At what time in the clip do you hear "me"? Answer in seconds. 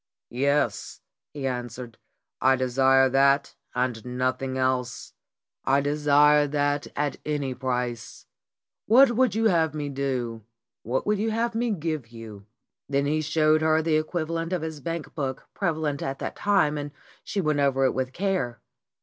9.75-9.89, 11.53-11.69